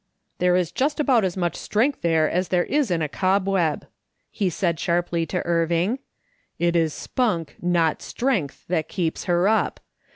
[0.39, 3.85] "There is just about as much strength there as there is in a cobweb!"
[4.31, 5.99] he said sharply to Irving."
[6.57, 9.79] It is spunk, not strength, that keeps her up.